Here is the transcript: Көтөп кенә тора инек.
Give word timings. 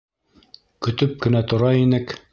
Көтөп 0.87 1.15
кенә 1.27 1.45
тора 1.53 1.73
инек. 1.85 2.21